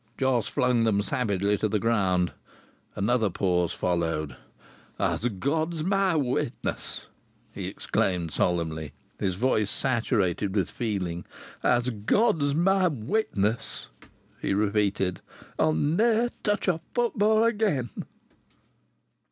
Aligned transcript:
Jos 0.17 0.47
flung 0.47 0.83
them 0.83 1.03
savagely 1.03 1.59
to 1.59 1.67
the 1.69 1.77
ground. 1.77 2.31
Another 2.95 3.29
pause 3.29 3.71
followed. 3.71 4.35
"As 4.97 5.27
God 5.27 5.75
is 5.75 5.83
my 5.83 6.15
witness," 6.15 7.05
he 7.53 7.67
exclaimed 7.67 8.31
solemnly, 8.33 8.93
his 9.19 9.35
voice 9.35 9.69
saturated 9.69 10.55
with 10.55 10.71
feeling, 10.71 11.23
"as 11.61 11.91
God 11.91 12.41
is 12.41 12.55
my 12.55 12.87
witness," 12.87 13.89
he 14.41 14.55
repeated, 14.55 15.21
"I'll 15.59 15.73
ne'er 15.73 16.29
touch 16.43 16.67
a 16.67 16.81
footba' 16.95 17.43
again!" 17.47 17.91